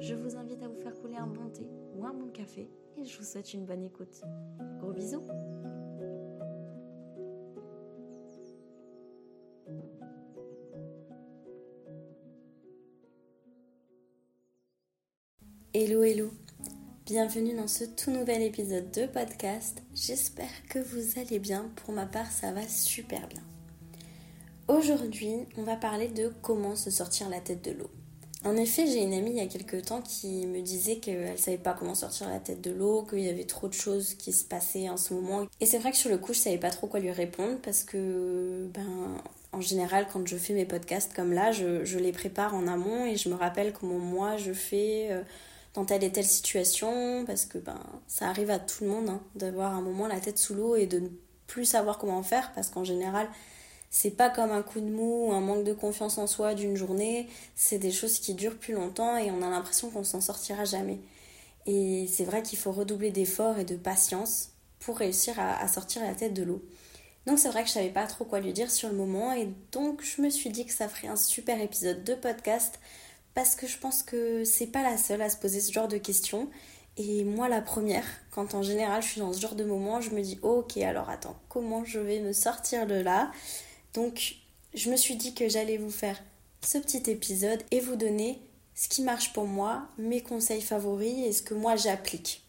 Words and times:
je 0.00 0.14
vous 0.14 0.36
invite 0.36 0.62
à 0.62 0.68
vous 0.68 0.80
faire 0.80 0.94
couler 1.00 1.16
un 1.16 1.26
bon 1.26 1.48
thé 1.50 1.66
ou 1.94 2.04
un 2.04 2.12
bon 2.12 2.28
café 2.30 2.68
et 2.96 3.04
je 3.04 3.18
vous 3.18 3.24
souhaite 3.24 3.52
une 3.54 3.64
bonne 3.64 3.84
écoute. 3.84 4.22
Gros 4.78 4.92
bisous 4.92 5.22
Hello 15.72 16.04
hello 16.04 16.30
Bienvenue 17.04 17.54
dans 17.54 17.66
ce 17.66 17.84
tout 17.84 18.10
nouvel 18.10 18.42
épisode 18.42 18.90
de 18.92 19.06
podcast. 19.06 19.82
J'espère 19.94 20.66
que 20.70 20.78
vous 20.78 21.18
allez 21.20 21.38
bien. 21.38 21.70
Pour 21.76 21.92
ma 21.92 22.06
part, 22.06 22.30
ça 22.30 22.52
va 22.52 22.66
super 22.66 23.26
bien. 23.28 23.42
Aujourd'hui, 24.68 25.34
on 25.58 25.64
va 25.64 25.76
parler 25.76 26.08
de 26.08 26.32
comment 26.40 26.76
se 26.76 26.90
sortir 26.90 27.28
la 27.28 27.40
tête 27.40 27.62
de 27.62 27.72
l'eau. 27.72 27.90
En 28.44 28.56
effet, 28.56 28.86
j'ai 28.86 29.02
une 29.02 29.14
amie 29.14 29.30
il 29.30 29.36
y 29.36 29.40
a 29.40 29.46
quelques 29.46 29.86
temps 29.86 30.02
qui 30.02 30.46
me 30.46 30.60
disait 30.60 30.96
qu'elle 30.96 31.32
ne 31.32 31.36
savait 31.36 31.56
pas 31.56 31.72
comment 31.72 31.94
sortir 31.94 32.28
la 32.28 32.38
tête 32.38 32.60
de 32.60 32.70
l'eau, 32.70 33.02
qu'il 33.08 33.20
y 33.20 33.30
avait 33.30 33.44
trop 33.44 33.68
de 33.68 33.72
choses 33.72 34.14
qui 34.14 34.32
se 34.32 34.44
passaient 34.44 34.90
en 34.90 34.98
ce 34.98 35.14
moment. 35.14 35.46
Et 35.60 35.66
c'est 35.66 35.78
vrai 35.78 35.92
que 35.92 35.96
sur 35.96 36.10
le 36.10 36.18
coup, 36.18 36.34
je 36.34 36.38
savais 36.40 36.58
pas 36.58 36.70
trop 36.70 36.86
quoi 36.86 37.00
lui 37.00 37.10
répondre 37.10 37.58
parce 37.62 37.84
que, 37.84 38.68
ben, 38.74 39.16
en 39.52 39.60
général, 39.62 40.06
quand 40.12 40.26
je 40.26 40.36
fais 40.36 40.52
mes 40.52 40.66
podcasts 40.66 41.14
comme 41.14 41.32
là, 41.32 41.52
je, 41.52 41.98
les 41.98 42.12
prépare 42.12 42.54
en 42.54 42.66
amont 42.66 43.06
et 43.06 43.16
je 43.16 43.30
me 43.30 43.34
rappelle 43.34 43.72
comment 43.72 43.98
moi 43.98 44.36
je 44.36 44.52
fais. 44.52 45.08
Euh, 45.10 45.22
dans 45.74 45.84
telle 45.84 46.04
et 46.04 46.12
telle 46.12 46.24
situation, 46.24 47.24
parce 47.26 47.46
que 47.46 47.58
ben, 47.58 47.80
ça 48.06 48.28
arrive 48.28 48.50
à 48.50 48.60
tout 48.60 48.84
le 48.84 48.90
monde 48.90 49.08
hein, 49.08 49.20
d'avoir 49.34 49.74
un 49.74 49.80
moment 49.80 50.06
la 50.06 50.20
tête 50.20 50.38
sous 50.38 50.54
l'eau 50.54 50.76
et 50.76 50.86
de 50.86 51.00
ne 51.00 51.08
plus 51.48 51.64
savoir 51.64 51.98
comment 51.98 52.22
faire, 52.22 52.52
parce 52.54 52.68
qu'en 52.68 52.84
général, 52.84 53.28
c'est 53.96 54.10
pas 54.10 54.28
comme 54.28 54.50
un 54.50 54.62
coup 54.62 54.80
de 54.80 54.90
mou 54.90 55.28
ou 55.28 55.32
un 55.32 55.40
manque 55.40 55.62
de 55.62 55.72
confiance 55.72 56.18
en 56.18 56.26
soi 56.26 56.54
d'une 56.54 56.74
journée, 56.74 57.28
c'est 57.54 57.78
des 57.78 57.92
choses 57.92 58.18
qui 58.18 58.34
durent 58.34 58.58
plus 58.58 58.74
longtemps 58.74 59.16
et 59.16 59.30
on 59.30 59.40
a 59.40 59.48
l'impression 59.48 59.88
qu'on 59.88 60.02
s'en 60.02 60.20
sortira 60.20 60.64
jamais. 60.64 60.98
Et 61.66 62.08
c'est 62.12 62.24
vrai 62.24 62.42
qu'il 62.42 62.58
faut 62.58 62.72
redoubler 62.72 63.12
d'efforts 63.12 63.60
et 63.60 63.64
de 63.64 63.76
patience 63.76 64.48
pour 64.80 64.98
réussir 64.98 65.38
à, 65.38 65.68
sortir 65.68 66.02
la 66.02 66.12
tête 66.12 66.34
de 66.34 66.42
l'eau. 66.42 66.60
Donc 67.28 67.38
c'est 67.38 67.48
vrai 67.48 67.62
que 67.62 67.68
je 67.68 67.74
savais 67.74 67.88
pas 67.88 68.08
trop 68.08 68.24
quoi 68.24 68.40
lui 68.40 68.52
dire 68.52 68.68
sur 68.68 68.88
le 68.88 68.96
moment 68.96 69.32
et 69.32 69.48
donc 69.70 70.02
je 70.02 70.22
me 70.22 70.28
suis 70.28 70.50
dit 70.50 70.66
que 70.66 70.72
ça 70.72 70.88
ferait 70.88 71.06
un 71.06 71.14
super 71.14 71.60
épisode 71.60 72.02
de 72.02 72.16
podcast 72.16 72.80
parce 73.32 73.54
que 73.54 73.68
je 73.68 73.78
pense 73.78 74.02
que 74.02 74.42
c'est 74.42 74.66
pas 74.66 74.82
la 74.82 74.96
seule 74.96 75.22
à 75.22 75.30
se 75.30 75.36
poser 75.36 75.60
ce 75.60 75.70
genre 75.70 75.86
de 75.86 75.98
questions. 75.98 76.50
Et 76.96 77.22
moi, 77.22 77.48
la 77.48 77.60
première, 77.60 78.06
quand 78.32 78.54
en 78.54 78.62
général 78.62 79.02
je 79.02 79.08
suis 79.08 79.20
dans 79.20 79.32
ce 79.32 79.40
genre 79.40 79.54
de 79.54 79.64
moment, 79.64 80.00
je 80.00 80.10
me 80.10 80.20
dis 80.20 80.40
ok, 80.42 80.78
alors 80.78 81.10
attends, 81.10 81.36
comment 81.48 81.84
je 81.84 82.00
vais 82.00 82.18
me 82.18 82.32
sortir 82.32 82.88
de 82.88 82.96
là? 82.96 83.30
Donc, 83.94 84.36
je 84.74 84.90
me 84.90 84.96
suis 84.96 85.16
dit 85.16 85.34
que 85.34 85.48
j'allais 85.48 85.78
vous 85.78 85.90
faire 85.90 86.20
ce 86.62 86.78
petit 86.78 87.10
épisode 87.10 87.62
et 87.70 87.80
vous 87.80 87.96
donner 87.96 88.40
ce 88.74 88.88
qui 88.88 89.02
marche 89.02 89.32
pour 89.32 89.46
moi, 89.46 89.86
mes 89.98 90.20
conseils 90.20 90.62
favoris 90.62 91.26
et 91.26 91.32
ce 91.32 91.42
que 91.42 91.54
moi 91.54 91.76
j'applique. 91.76 92.42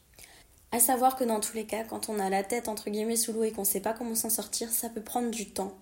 À 0.71 0.79
savoir 0.79 1.15
que 1.15 1.23
dans 1.23 1.39
tous 1.39 1.55
les 1.55 1.65
cas, 1.65 1.83
quand 1.83 2.09
on 2.09 2.19
a 2.19 2.29
la 2.29 2.43
tête 2.43 2.67
entre 2.67 2.89
guillemets 2.89 3.15
sous 3.15 3.31
l'eau 3.31 3.43
et 3.43 3.51
qu'on 3.51 3.63
sait 3.63 3.79
pas 3.79 3.93
comment 3.93 4.15
s'en 4.15 4.29
sortir, 4.29 4.71
ça 4.71 4.89
peut 4.89 5.01
prendre 5.01 5.29
du 5.29 5.51
temps. 5.51 5.77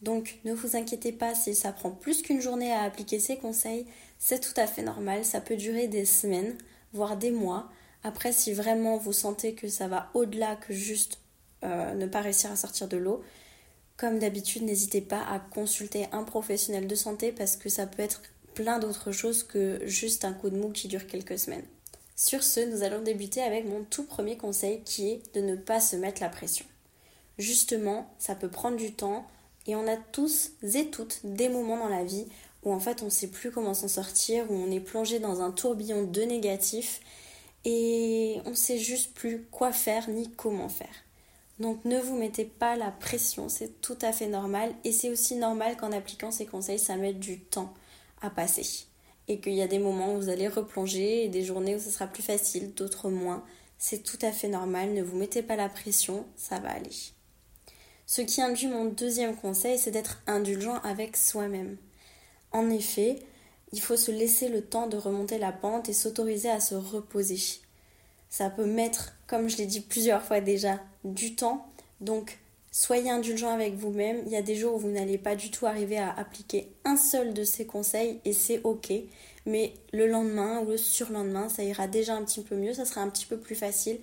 Donc 0.00 0.38
ne 0.44 0.52
vous 0.52 0.76
inquiétez 0.76 1.12
pas 1.12 1.34
si 1.34 1.54
ça 1.54 1.72
prend 1.72 1.90
plus 1.90 2.22
qu'une 2.22 2.40
journée 2.40 2.72
à 2.72 2.82
appliquer 2.82 3.18
ces 3.18 3.36
conseils, 3.36 3.86
c'est 4.18 4.40
tout 4.40 4.58
à 4.58 4.66
fait 4.66 4.82
normal, 4.82 5.24
ça 5.24 5.40
peut 5.40 5.56
durer 5.56 5.88
des 5.88 6.04
semaines, 6.04 6.56
voire 6.92 7.16
des 7.16 7.30
mois. 7.30 7.68
Après, 8.04 8.32
si 8.32 8.52
vraiment 8.52 8.96
vous 8.96 9.12
sentez 9.12 9.54
que 9.54 9.68
ça 9.68 9.88
va 9.88 10.10
au-delà 10.14 10.56
que 10.56 10.72
juste 10.72 11.18
euh, 11.64 11.94
ne 11.94 12.06
pas 12.06 12.20
réussir 12.20 12.50
à 12.50 12.56
sortir 12.56 12.88
de 12.88 12.96
l'eau, 12.96 13.22
comme 13.96 14.18
d'habitude, 14.18 14.62
n'hésitez 14.62 15.00
pas 15.00 15.22
à 15.22 15.38
consulter 15.38 16.06
un 16.12 16.24
professionnel 16.24 16.86
de 16.86 16.94
santé 16.94 17.32
parce 17.32 17.56
que 17.56 17.68
ça 17.68 17.86
peut 17.86 18.02
être 18.02 18.22
plein 18.54 18.78
d'autres 18.78 19.12
choses 19.12 19.42
que 19.42 19.80
juste 19.84 20.24
un 20.24 20.32
coup 20.32 20.50
de 20.50 20.56
mou 20.56 20.70
qui 20.70 20.88
dure 20.88 21.06
quelques 21.06 21.38
semaines. 21.38 21.64
Sur 22.16 22.42
ce, 22.42 22.60
nous 22.60 22.82
allons 22.82 23.02
débuter 23.02 23.42
avec 23.42 23.64
mon 23.66 23.84
tout 23.84 24.04
premier 24.04 24.36
conseil 24.36 24.82
qui 24.84 25.10
est 25.10 25.34
de 25.34 25.40
ne 25.40 25.56
pas 25.56 25.80
se 25.80 25.96
mettre 25.96 26.20
la 26.20 26.28
pression. 26.28 26.66
Justement, 27.38 28.12
ça 28.18 28.34
peut 28.34 28.50
prendre 28.50 28.76
du 28.76 28.92
temps, 28.92 29.26
et 29.66 29.74
on 29.74 29.86
a 29.86 29.96
tous 29.96 30.52
et 30.74 30.90
toutes 30.90 31.20
des 31.24 31.48
moments 31.48 31.78
dans 31.78 31.88
la 31.88 32.04
vie 32.04 32.26
où 32.64 32.72
en 32.72 32.80
fait 32.80 33.02
on 33.02 33.06
ne 33.06 33.10
sait 33.10 33.28
plus 33.28 33.50
comment 33.50 33.74
s'en 33.74 33.88
sortir, 33.88 34.50
où 34.50 34.54
on 34.54 34.70
est 34.70 34.80
plongé 34.80 35.18
dans 35.18 35.40
un 35.40 35.50
tourbillon 35.50 36.04
de 36.04 36.22
négatifs 36.22 37.00
et 37.64 38.40
on 38.44 38.50
ne 38.50 38.54
sait 38.54 38.78
juste 38.78 39.14
plus 39.14 39.44
quoi 39.50 39.72
faire 39.72 40.08
ni 40.08 40.30
comment 40.30 40.68
faire. 40.68 41.04
Donc 41.62 41.84
ne 41.84 42.00
vous 42.00 42.16
mettez 42.16 42.44
pas 42.44 42.74
la 42.74 42.90
pression, 42.90 43.48
c'est 43.48 43.80
tout 43.80 43.96
à 44.02 44.12
fait 44.12 44.26
normal 44.26 44.74
et 44.82 44.90
c'est 44.90 45.10
aussi 45.10 45.36
normal 45.36 45.76
qu'en 45.76 45.92
appliquant 45.92 46.32
ces 46.32 46.44
conseils 46.44 46.80
ça 46.80 46.96
mette 46.96 47.20
du 47.20 47.38
temps 47.38 47.72
à 48.20 48.30
passer 48.30 48.86
et 49.28 49.38
qu'il 49.38 49.52
y 49.52 49.62
a 49.62 49.68
des 49.68 49.78
moments 49.78 50.12
où 50.12 50.16
vous 50.16 50.28
allez 50.28 50.48
replonger 50.48 51.24
et 51.24 51.28
des 51.28 51.44
journées 51.44 51.76
où 51.76 51.78
ce 51.78 51.90
sera 51.90 52.08
plus 52.08 52.24
facile, 52.24 52.74
d'autres 52.74 53.10
moins. 53.10 53.44
C'est 53.78 54.02
tout 54.02 54.18
à 54.22 54.32
fait 54.32 54.48
normal, 54.48 54.92
ne 54.92 55.04
vous 55.04 55.16
mettez 55.16 55.40
pas 55.40 55.54
la 55.54 55.68
pression, 55.68 56.26
ça 56.34 56.58
va 56.58 56.72
aller. 56.72 56.90
Ce 58.06 58.22
qui 58.22 58.42
induit 58.42 58.66
mon 58.66 58.86
deuxième 58.86 59.36
conseil, 59.36 59.78
c'est 59.78 59.92
d'être 59.92 60.20
indulgent 60.26 60.80
avec 60.82 61.16
soi-même. 61.16 61.76
En 62.50 62.70
effet, 62.70 63.20
il 63.72 63.80
faut 63.80 63.96
se 63.96 64.10
laisser 64.10 64.48
le 64.48 64.64
temps 64.64 64.88
de 64.88 64.96
remonter 64.96 65.38
la 65.38 65.52
pente 65.52 65.88
et 65.88 65.92
s'autoriser 65.92 66.50
à 66.50 66.58
se 66.58 66.74
reposer. 66.74 67.61
Ça 68.32 68.48
peut 68.48 68.64
mettre, 68.64 69.12
comme 69.26 69.50
je 69.50 69.58
l'ai 69.58 69.66
dit 69.66 69.82
plusieurs 69.82 70.22
fois 70.22 70.40
déjà, 70.40 70.80
du 71.04 71.36
temps. 71.36 71.66
Donc, 72.00 72.38
soyez 72.70 73.10
indulgent 73.10 73.52
avec 73.52 73.74
vous-même. 73.74 74.22
Il 74.24 74.32
y 74.32 74.36
a 74.36 74.42
des 74.42 74.56
jours 74.56 74.76
où 74.76 74.78
vous 74.78 74.88
n'allez 74.88 75.18
pas 75.18 75.36
du 75.36 75.50
tout 75.50 75.66
arriver 75.66 75.98
à 75.98 76.10
appliquer 76.10 76.72
un 76.86 76.96
seul 76.96 77.34
de 77.34 77.44
ces 77.44 77.66
conseils 77.66 78.20
et 78.24 78.32
c'est 78.32 78.62
ok. 78.64 78.90
Mais 79.44 79.74
le 79.92 80.06
lendemain 80.06 80.60
ou 80.60 80.70
le 80.70 80.78
surlendemain, 80.78 81.50
ça 81.50 81.62
ira 81.62 81.88
déjà 81.88 82.16
un 82.16 82.24
petit 82.24 82.40
peu 82.40 82.56
mieux, 82.56 82.72
ça 82.72 82.86
sera 82.86 83.02
un 83.02 83.10
petit 83.10 83.26
peu 83.26 83.36
plus 83.36 83.54
facile. 83.56 83.98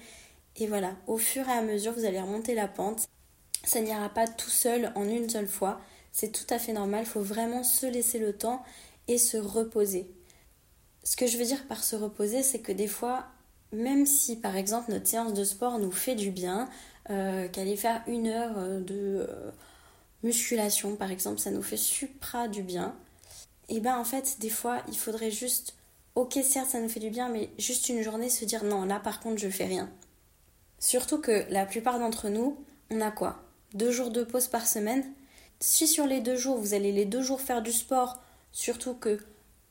Et 0.58 0.68
voilà, 0.68 0.94
au 1.08 1.18
fur 1.18 1.50
et 1.50 1.52
à 1.52 1.64
mesure, 1.64 1.94
vous 1.94 2.06
allez 2.06 2.22
remonter 2.22 2.54
la 2.54 2.68
pente 2.68 3.08
ça 3.64 3.82
n'ira 3.82 4.10
pas 4.10 4.28
tout 4.28 4.50
seul 4.50 4.92
en 4.96 5.08
une 5.08 5.30
seule 5.30 5.48
fois. 5.48 5.82
C'est 6.12 6.32
tout 6.32 6.52
à 6.54 6.60
fait 6.60 6.74
normal, 6.74 7.04
il 7.04 7.10
faut 7.10 7.22
vraiment 7.22 7.64
se 7.64 7.86
laisser 7.86 8.20
le 8.20 8.34
temps 8.34 8.64
et 9.08 9.18
se 9.18 9.38
reposer. 9.38 10.10
Ce 11.04 11.16
que 11.16 11.28
je 11.28 11.38
veux 11.38 11.46
dire 11.46 11.68
par 11.68 11.84
se 11.84 11.96
reposer, 11.96 12.44
c'est 12.44 12.60
que 12.60 12.72
des 12.72 12.88
fois, 12.88 13.28
même 13.72 14.06
si 14.06 14.36
par 14.36 14.56
exemple 14.56 14.92
notre 14.92 15.08
séance 15.08 15.34
de 15.34 15.44
sport 15.44 15.80
nous 15.80 15.92
fait 15.92 16.16
du 16.16 16.32
bien, 16.32 16.70
euh, 17.10 17.48
qu'aller 17.48 17.76
faire 17.76 18.04
une 18.08 18.28
heure 18.28 18.58
euh, 18.58 18.80
de 18.80 19.28
euh, 19.30 19.52
musculation 20.24 20.96
par 20.96 21.12
exemple, 21.12 21.40
ça 21.40 21.52
nous 21.52 21.64
fait 21.64 21.78
supra 21.78 22.48
du 22.48 22.64
bien, 22.64 22.96
et 23.70 23.80
ben 23.80 23.98
en 23.98 24.04
fait, 24.04 24.38
des 24.40 24.50
fois, 24.50 24.82
il 24.88 24.98
faudrait 24.98 25.32
juste, 25.32 25.76
ok, 26.16 26.40
certes, 26.44 26.70
ça 26.72 26.80
nous 26.80 26.90
fait 26.90 27.00
du 27.00 27.12
bien, 27.12 27.30
mais 27.30 27.50
juste 27.60 27.88
une 27.90 28.02
journée 28.02 28.30
se 28.30 28.44
dire 28.44 28.64
non, 28.64 28.84
là 28.84 29.00
par 29.00 29.20
contre, 29.20 29.38
je 29.38 29.50
fais 29.50 29.66
rien. 29.66 29.90
Surtout 30.80 31.20
que 31.20 31.46
la 31.50 31.66
plupart 31.66 32.00
d'entre 32.00 32.30
nous, 32.30 32.58
on 32.90 33.02
a 33.02 33.12
quoi? 33.12 33.44
Deux 33.74 33.92
jours 33.92 34.10
de 34.10 34.24
pause 34.24 34.48
par 34.48 34.66
semaine. 34.66 35.06
Si 35.60 35.88
sur 35.88 36.08
les 36.08 36.22
deux 36.22 36.36
jours, 36.36 36.58
vous 36.58 36.74
allez 36.74 36.92
les 36.92 37.06
deux 37.06 37.22
jours 37.22 37.42
faire 37.42 37.62
du 37.62 37.72
sport, 37.72 38.20
surtout 38.52 38.96
que 38.96 39.20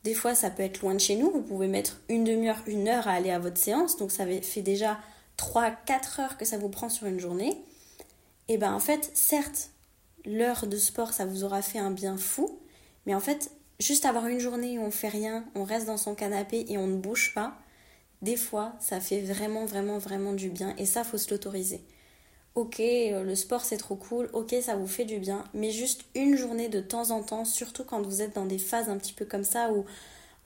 des 0.05 0.15
fois 0.15 0.35
ça 0.35 0.51
peut 0.51 0.63
être 0.63 0.81
loin 0.81 0.95
de 0.95 1.01
chez 1.01 1.17
nous, 1.17 1.31
vous 1.31 1.43
pouvez 1.43 1.69
mettre 1.69 2.01
une 2.09 2.25
demi-heure, 2.25 2.63
une 2.67 2.89
heure 2.89 3.09
à 3.09 3.13
aller 3.13 3.31
à 3.31 3.39
votre 3.39 3.59
séance, 3.59 3.97
donc 3.97 4.11
ça 4.11 4.25
fait 4.27 4.63
déjà 4.63 4.99
3-4 5.39 6.21
heures 6.21 6.37
que 6.37 6.45
ça 6.45 6.59
vous 6.59 6.69
prend 6.69 6.89
sur 6.89 7.07
une 7.07 7.21
journée. 7.21 7.63
Et 8.49 8.59
ben 8.59 8.73
en 8.73 8.81
fait, 8.81 9.11
certes, 9.15 9.71
l'heure 10.25 10.67
de 10.67 10.77
sport, 10.77 11.13
ça 11.13 11.27
vous 11.27 11.45
aura 11.45 11.63
fait 11.63 11.79
un 11.79 11.91
bien 11.91 12.17
fou, 12.17 12.59
mais 13.07 13.15
en 13.15 13.21
fait, 13.21 13.51
juste 13.79 14.05
avoir 14.05 14.27
une 14.27 14.41
journée 14.41 14.79
où 14.79 14.83
on 14.83 14.91
fait 14.91 15.09
rien, 15.09 15.45
on 15.55 15.65
reste 15.65 15.87
dans 15.87 15.97
son 15.97 16.15
canapé 16.15 16.65
et 16.69 16.79
on 16.79 16.87
ne 16.87 16.97
bouge 16.97 17.33
pas, 17.35 17.59
des 18.23 18.37
fois, 18.37 18.73
ça 18.81 19.01
fait 19.01 19.21
vraiment, 19.21 19.65
vraiment, 19.65 19.99
vraiment 19.99 20.33
du 20.33 20.49
bien, 20.49 20.75
et 20.79 20.87
ça, 20.87 21.05
faut 21.05 21.19
se 21.19 21.31
l'autoriser 21.31 21.85
ok, 22.59 22.81
euh, 22.81 23.23
le 23.23 23.35
sport 23.37 23.63
c'est 23.65 23.77
trop 23.77 23.95
cool, 23.95 24.29
ok, 24.33 24.55
ça 24.61 24.75
vous 24.75 24.87
fait 24.87 25.05
du 25.05 25.19
bien, 25.19 25.45
mais 25.55 25.71
juste 25.71 26.05
une 26.15 26.37
journée 26.37 26.69
de 26.69 26.81
temps 26.81 27.11
en 27.11 27.23
temps, 27.23 27.45
surtout 27.45 27.85
quand 27.85 28.03
vous 28.03 28.21
êtes 28.21 28.35
dans 28.35 28.47
des 28.47 28.59
phases 28.59 28.89
un 28.89 28.99
petit 28.99 29.13
peu 29.13 29.25
comme 29.25 29.45
ça 29.45 29.71
où 29.73 29.85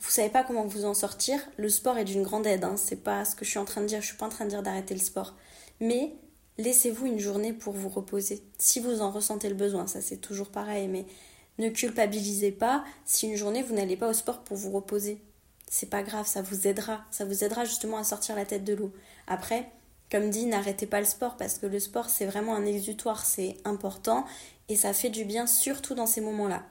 vous 0.01 0.11
savez 0.11 0.29
pas 0.29 0.43
comment 0.43 0.65
vous 0.67 0.85
en 0.85 0.95
sortir, 0.95 1.41
le 1.57 1.69
sport 1.69 1.97
est 1.97 2.05
d'une 2.05 2.23
grande 2.23 2.47
aide, 2.47 2.65
hein. 2.65 2.77
c'est 2.77 3.03
pas 3.03 3.25
ce 3.25 3.35
que 3.35 3.45
je 3.45 3.51
suis 3.51 3.59
en 3.59 3.65
train 3.65 3.81
de 3.81 3.87
dire, 3.87 4.03
je 4.03 4.07
suis 4.07 4.17
pas 4.17 4.27
en 4.27 4.31
train 4.31 4.45
de 4.45 4.51
dire 4.51 4.63
d'arrêter 4.63 4.95
le 4.95 5.01
sport, 5.01 5.35
mais 5.81 6.15
laissez-vous 6.59 7.07
une 7.07 7.19
journée 7.19 7.55
pour 7.55 7.73
vous 7.73 7.89
reposer, 7.89 8.43
si 8.59 8.79
vous 8.79 9.01
en 9.01 9.11
ressentez 9.11 9.49
le 9.49 9.55
besoin, 9.55 9.87
ça 9.87 10.03
c'est 10.03 10.19
toujours 10.19 10.51
pareil, 10.51 10.89
mais 10.89 11.07
ne 11.59 11.71
culpabilisez 11.71 12.53
pas 12.53 12.85
si 13.05 13.27
une 13.27 13.37
journée 13.37 13.63
vous 13.63 13.75
n'allez 13.75 13.97
pas 13.97 14.09
au 14.09 14.13
sport 14.13 14.41
pour 14.41 14.57
vous 14.57 14.71
reposer. 14.71 15.23
c'est 15.69 15.89
pas 15.89 16.03
grave, 16.03 16.27
ça 16.27 16.43
vous 16.43 16.67
aidera. 16.67 17.05
Ça 17.11 17.25
vous 17.25 17.45
aidera 17.45 17.65
justement 17.65 17.97
à 17.97 18.05
sortir 18.05 18.37
la 18.37 18.45
tête 18.45 18.65
de 18.65 18.75
l'eau. 18.75 18.93
Après, 19.27 19.71
comme 20.13 20.29
dit, 20.29 20.45
n'arrêtez 20.45 20.85
pas 20.85 21.01
le 21.01 21.07
sport 21.07 21.39
parce 21.39 21.59
que 21.59 21.65
le 21.65 21.81
sport, 21.81 22.11
c'est 22.11 22.27
vraiment 22.27 22.55
un 22.55 22.67
exutoire, 22.67 23.25
c'est 23.25 23.57
important 23.65 24.27
et 24.69 24.77
ça 24.77 24.93
fait 24.93 25.09
du 25.09 25.25
bien, 25.25 25.47
surtout 25.47 25.95
dans 25.95 26.07
ces 26.07 26.21
moments-là. 26.21 26.65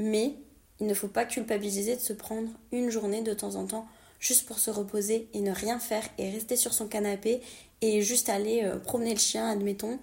Mais 0.00 0.34
il 0.80 0.88
ne 0.88 0.94
faut 0.94 1.06
pas 1.06 1.24
culpabiliser 1.24 1.94
de 1.94 2.00
se 2.00 2.12
prendre 2.12 2.48
une 2.72 2.90
journée 2.90 3.22
de 3.22 3.32
temps 3.32 3.54
en 3.54 3.64
temps 3.64 3.86
juste 4.18 4.44
pour 4.44 4.58
se 4.58 4.72
reposer 4.72 5.28
et 5.34 5.40
ne 5.40 5.52
rien 5.52 5.78
faire 5.78 6.02
et 6.18 6.30
rester 6.30 6.56
sur 6.56 6.74
son 6.74 6.88
canapé 6.88 7.40
et 7.80 8.02
juste 8.02 8.28
aller 8.28 8.64
euh, 8.64 8.80
promener 8.80 9.14
le 9.14 9.20
chien, 9.20 9.48
admettons. 9.48 10.00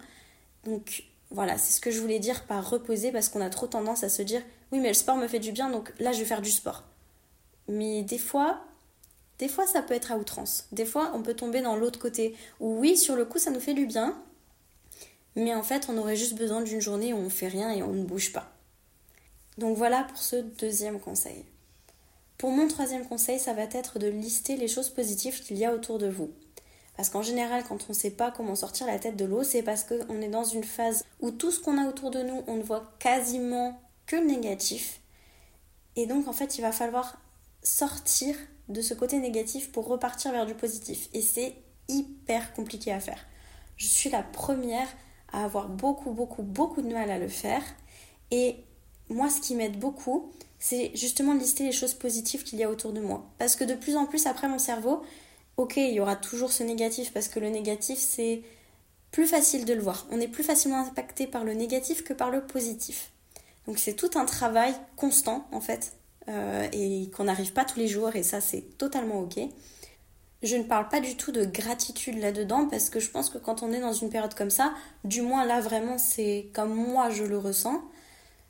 Donc 0.64 1.04
voilà, 1.30 1.58
c'est 1.58 1.74
ce 1.74 1.82
que 1.82 1.92
je 1.92 2.00
voulais 2.00 2.20
dire 2.20 2.46
par 2.46 2.70
reposer 2.70 3.12
parce 3.12 3.28
qu'on 3.28 3.42
a 3.42 3.50
trop 3.50 3.68
tendance 3.68 4.06
à 4.06 4.10
se 4.10 4.22
dire 4.22 4.42
oui 4.72 4.80
mais 4.80 4.88
le 4.88 4.94
sport 4.94 5.18
me 5.18 5.28
fait 5.28 5.40
du 5.40 5.52
bien 5.52 5.70
donc 5.70 5.94
là 6.00 6.14
je 6.14 6.20
vais 6.20 6.26
faire 6.26 6.42
du 6.42 6.52
sport. 6.52 6.84
Mais 7.68 8.02
des 8.04 8.18
fois, 8.18 8.62
des 9.40 9.48
fois 9.48 9.68
ça 9.68 9.82
peut 9.82 9.94
être 9.94 10.12
à 10.12 10.18
outrance. 10.18 10.68
Des 10.72 10.86
fois 10.86 11.12
on 11.14 11.22
peut 11.22 11.36
tomber 11.36 11.62
dans 11.62 11.76
l'autre 11.76 12.00
côté 12.00 12.36
où 12.60 12.80
oui 12.80 12.98
sur 12.98 13.16
le 13.16 13.26
coup 13.26 13.40
ça 13.40 13.52
nous 13.52 13.60
fait 13.60 13.74
du 13.74 13.86
bien, 13.86 14.22
mais 15.36 15.54
en 15.54 15.64
fait 15.64 15.88
on 15.90 15.98
aurait 15.98 16.16
juste 16.16 16.36
besoin 16.36 16.62
d'une 16.62 16.82
journée 16.82 17.14
où 17.14 17.18
on 17.18 17.30
fait 17.30 17.48
rien 17.48 17.72
et 17.72 17.84
on 17.84 17.94
ne 17.94 18.04
bouge 18.04 18.34
pas. 18.34 18.52
Donc 19.58 19.76
voilà 19.76 20.04
pour 20.04 20.18
ce 20.20 20.36
deuxième 20.36 21.00
conseil. 21.00 21.46
Pour 22.38 22.52
mon 22.52 22.68
troisième 22.68 23.08
conseil, 23.08 23.40
ça 23.40 23.54
va 23.54 23.64
être 23.64 23.98
de 23.98 24.08
lister 24.08 24.58
les 24.58 24.68
choses 24.68 24.92
positives 24.92 25.42
qu'il 25.42 25.58
y 25.58 25.66
a 25.66 25.74
autour 25.74 25.98
de 25.98 26.08
vous. 26.08 26.30
Parce 26.96 27.10
qu'en 27.10 27.24
général, 27.24 27.64
quand 27.64 27.86
on 27.86 27.94
ne 27.94 27.98
sait 27.98 28.12
pas 28.12 28.30
comment 28.30 28.56
sortir 28.56 28.86
la 28.86 29.00
tête 29.00 29.16
de 29.16 29.26
l'eau, 29.26 29.44
c'est 29.44 29.64
parce 29.64 29.84
qu'on 29.84 30.22
est 30.22 30.30
dans 30.30 30.44
une 30.44 30.64
phase 30.64 31.04
où 31.20 31.32
tout 31.32 31.52
ce 31.52 31.60
qu'on 31.60 31.80
a 31.80 31.88
autour 31.88 32.12
de 32.12 32.22
nous, 32.22 32.44
on 32.46 32.56
ne 32.56 32.64
voit 32.64 32.94
quasiment 33.00 33.80
que 34.06 34.16
le 34.16 34.26
négatif. 34.26 35.02
Et 35.96 36.06
donc, 36.06 36.28
en 36.28 36.34
fait, 36.34 36.60
il 36.60 36.62
va 36.62 36.72
falloir 36.72 37.18
sortir 37.64 38.36
de 38.70 38.82
ce 38.82 38.94
côté 38.94 39.20
négatif 39.20 39.72
pour 39.72 39.88
repartir 39.88 40.32
vers 40.32 40.46
du 40.46 40.56
positif. 40.56 41.10
Et 41.14 41.22
c'est 41.22 41.56
hyper 41.88 42.54
compliqué 42.54 42.92
à 42.92 43.00
faire. 43.00 43.26
Je 43.78 43.88
suis 43.88 44.10
la 44.10 44.24
première 44.24 44.88
à 45.32 45.44
avoir 45.44 45.70
beaucoup, 45.70 46.12
beaucoup, 46.12 46.44
beaucoup 46.44 46.82
de 46.82 46.92
mal 46.92 47.10
à 47.12 47.20
le 47.20 47.28
faire. 47.28 47.64
Et 48.32 48.58
moi, 49.10 49.30
ce 49.30 49.40
qui 49.40 49.56
m'aide 49.56 49.80
beaucoup, 49.80 50.32
c'est 50.60 50.92
justement 50.96 51.36
de 51.36 51.40
lister 51.40 51.64
les 51.64 51.72
choses 51.72 51.94
positives 51.94 52.44
qu'il 52.44 52.60
y 52.60 52.64
a 52.64 52.70
autour 52.70 52.94
de 52.94 53.02
moi. 53.02 53.30
Parce 53.38 53.56
que 53.56 53.64
de 53.64 53.76
plus 53.76 53.96
en 53.96 54.06
plus, 54.06 54.26
après 54.26 54.48
mon 54.48 54.60
cerveau, 54.60 55.02
ok, 55.58 55.78
il 55.78 55.94
y 55.94 56.00
aura 56.00 56.16
toujours 56.16 56.52
ce 56.52 56.64
négatif, 56.64 57.14
parce 57.14 57.28
que 57.28 57.40
le 57.40 57.50
négatif, 57.50 57.98
c'est 58.00 58.42
plus 59.12 59.28
facile 59.28 59.66
de 59.66 59.74
le 59.74 59.82
voir. 59.82 60.06
On 60.12 60.20
est 60.20 60.28
plus 60.28 60.44
facilement 60.44 60.82
impacté 60.82 61.28
par 61.28 61.44
le 61.44 61.54
négatif 61.54 62.04
que 62.04 62.14
par 62.14 62.30
le 62.32 62.46
positif. 62.46 63.12
Donc 63.66 63.80
c'est 63.80 63.94
tout 63.94 64.12
un 64.16 64.26
travail 64.26 64.74
constant, 64.96 65.48
en 65.52 65.62
fait, 65.62 65.97
euh, 66.30 66.68
et 66.72 67.10
qu'on 67.16 67.26
n'arrive 67.26 67.54
pas 67.54 67.66
tous 67.66 67.80
les 67.80 67.88
jours, 67.88 68.16
et 68.16 68.24
ça, 68.24 68.42
c'est 68.42 68.78
totalement 68.78 69.20
ok. 69.20 69.40
Je 70.44 70.56
ne 70.56 70.64
parle 70.64 70.88
pas 70.90 71.00
du 71.00 71.16
tout 71.16 71.32
de 71.32 71.46
gratitude 71.46 72.20
là-dedans, 72.20 72.68
parce 72.68 72.90
que 72.90 73.00
je 73.00 73.10
pense 73.10 73.30
que 73.30 73.38
quand 73.38 73.64
on 73.64 73.72
est 73.72 73.80
dans 73.80 73.94
une 73.94 74.10
période 74.10 74.34
comme 74.34 74.52
ça, 74.52 74.74
du 75.04 75.22
moins 75.22 75.46
là, 75.46 75.62
vraiment, 75.62 75.98
c'est 75.98 76.50
comme 76.54 76.74
moi 76.74 77.10
je 77.10 77.24
le 77.24 77.38
ressens 77.38 77.82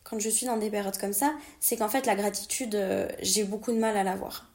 quand 0.07 0.19
je 0.19 0.29
suis 0.29 0.45
dans 0.45 0.57
des 0.57 0.69
périodes 0.69 0.97
comme 0.97 1.13
ça, 1.13 1.35
c'est 1.59 1.75
qu'en 1.75 1.89
fait 1.89 2.05
la 2.05 2.15
gratitude, 2.15 2.75
euh, 2.75 3.09
j'ai 3.21 3.43
beaucoup 3.43 3.73
de 3.73 3.77
mal 3.77 3.97
à 3.97 4.03
l'avoir. 4.03 4.49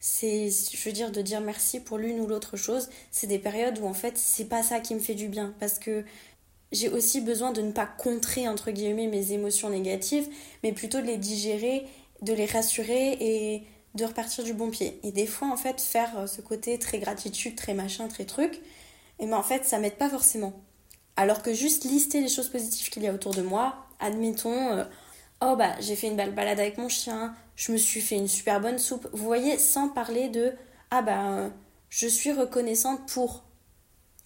C'est, 0.00 0.48
je 0.48 0.84
veux 0.84 0.92
dire, 0.92 1.12
de 1.12 1.20
dire 1.20 1.40
merci 1.40 1.80
pour 1.80 1.98
l'une 1.98 2.18
ou 2.20 2.26
l'autre 2.26 2.56
chose, 2.56 2.88
c'est 3.10 3.26
des 3.26 3.38
périodes 3.38 3.78
où 3.78 3.86
en 3.86 3.92
fait 3.92 4.16
c'est 4.16 4.46
pas 4.46 4.62
ça 4.62 4.80
qui 4.80 4.94
me 4.94 5.00
fait 5.00 5.14
du 5.14 5.28
bien 5.28 5.54
parce 5.60 5.78
que 5.78 6.04
j'ai 6.72 6.88
aussi 6.88 7.20
besoin 7.20 7.52
de 7.52 7.60
ne 7.60 7.72
pas 7.72 7.86
contrer 7.86 8.48
entre 8.48 8.70
guillemets 8.70 9.06
mes 9.06 9.32
émotions 9.32 9.68
négatives, 9.68 10.28
mais 10.62 10.72
plutôt 10.72 11.00
de 11.00 11.06
les 11.06 11.18
digérer, 11.18 11.86
de 12.22 12.32
les 12.32 12.46
rassurer 12.46 13.16
et 13.20 13.62
de 13.94 14.04
repartir 14.04 14.44
du 14.44 14.52
bon 14.52 14.70
pied. 14.70 15.00
Et 15.02 15.12
des 15.12 15.26
fois 15.26 15.48
en 15.48 15.56
fait 15.56 15.80
faire 15.80 16.18
euh, 16.18 16.26
ce 16.26 16.40
côté 16.40 16.78
très 16.78 16.98
gratitude, 16.98 17.56
très 17.56 17.74
machin, 17.74 18.08
très 18.08 18.24
truc, 18.24 18.54
et 18.54 19.24
eh 19.24 19.26
ben 19.26 19.36
en 19.36 19.42
fait 19.42 19.64
ça 19.64 19.78
m'aide 19.78 19.96
pas 19.96 20.10
forcément. 20.10 20.52
Alors 21.16 21.42
que 21.42 21.54
juste 21.54 21.84
lister 21.84 22.20
les 22.20 22.28
choses 22.28 22.50
positives 22.50 22.90
qu'il 22.90 23.02
y 23.02 23.08
a 23.08 23.14
autour 23.14 23.32
de 23.32 23.42
moi, 23.42 23.86
admettons, 24.00 24.72
euh, 24.72 24.84
oh 25.40 25.56
bah 25.56 25.74
j'ai 25.80 25.96
fait 25.96 26.08
une 26.08 26.16
belle 26.16 26.34
balade 26.34 26.60
avec 26.60 26.76
mon 26.76 26.88
chien, 26.88 27.34
je 27.56 27.72
me 27.72 27.78
suis 27.78 28.02
fait 28.02 28.16
une 28.16 28.28
super 28.28 28.60
bonne 28.60 28.78
soupe. 28.78 29.08
Vous 29.12 29.24
voyez, 29.24 29.58
sans 29.58 29.88
parler 29.88 30.28
de 30.28 30.52
ah 30.90 31.02
bah 31.02 31.32
euh, 31.32 31.48
je 31.88 32.06
suis 32.06 32.32
reconnaissante 32.32 33.08
pour. 33.08 33.44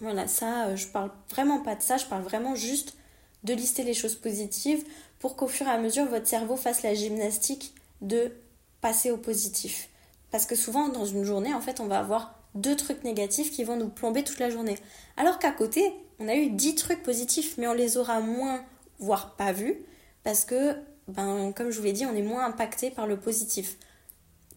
Voilà, 0.01 0.27
ça, 0.27 0.67
euh, 0.67 0.75
je 0.75 0.87
parle 0.87 1.11
vraiment 1.29 1.59
pas 1.59 1.75
de 1.75 1.81
ça, 1.81 1.97
je 1.97 2.05
parle 2.05 2.23
vraiment 2.23 2.55
juste 2.55 2.95
de 3.43 3.53
lister 3.53 3.83
les 3.83 3.93
choses 3.93 4.15
positives 4.15 4.83
pour 5.19 5.35
qu'au 5.35 5.47
fur 5.47 5.67
et 5.67 5.71
à 5.71 5.77
mesure 5.77 6.05
votre 6.05 6.27
cerveau 6.27 6.55
fasse 6.57 6.83
la 6.83 6.93
gymnastique 6.93 7.73
de 8.01 8.31
passer 8.81 9.11
au 9.11 9.17
positif. 9.17 9.89
Parce 10.31 10.45
que 10.45 10.55
souvent 10.55 10.89
dans 10.89 11.05
une 11.05 11.23
journée, 11.23 11.53
en 11.53 11.61
fait, 11.61 11.79
on 11.79 11.87
va 11.87 11.99
avoir 11.99 12.39
deux 12.55 12.75
trucs 12.75 13.03
négatifs 13.03 13.51
qui 13.51 13.63
vont 13.63 13.77
nous 13.77 13.89
plomber 13.89 14.23
toute 14.23 14.39
la 14.39 14.49
journée. 14.49 14.77
Alors 15.17 15.39
qu'à 15.39 15.51
côté, 15.51 15.93
on 16.19 16.27
a 16.27 16.35
eu 16.35 16.49
dix 16.49 16.75
trucs 16.75 17.03
positifs, 17.03 17.57
mais 17.57 17.67
on 17.67 17.73
les 17.73 17.97
aura 17.97 18.19
moins 18.19 18.63
voire 18.99 19.35
pas 19.35 19.51
vu, 19.51 19.83
parce 20.23 20.45
que, 20.45 20.75
ben, 21.07 21.51
comme 21.53 21.71
je 21.71 21.79
vous 21.79 21.85
l'ai 21.85 21.93
dit, 21.93 22.05
on 22.05 22.15
est 22.15 22.21
moins 22.21 22.45
impacté 22.45 22.91
par 22.91 23.07
le 23.07 23.17
positif. 23.19 23.77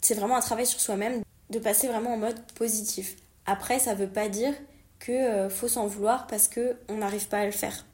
C'est 0.03 0.15
vraiment 0.15 0.37
un 0.37 0.41
travail 0.41 0.67
sur 0.67 0.81
soi-même 0.81 1.23
de 1.51 1.59
passer 1.59 1.89
vraiment 1.89 2.13
en 2.13 2.19
mode 2.19 2.41
positif. 2.53 3.17
Après, 3.47 3.79
ça 3.79 3.95
veut 3.95 4.09
pas 4.09 4.29
dire 4.29 4.55
que 4.99 5.13
euh, 5.13 5.51
faut 5.51 5.69
s'en 5.69 5.87
vouloir 5.87 6.27
parce 6.27 6.49
que 6.49 6.77
on 6.89 6.97
n'arrive 6.97 7.29
pas 7.29 7.39
à 7.39 7.47
le 7.47 7.53
faire. 7.53 7.87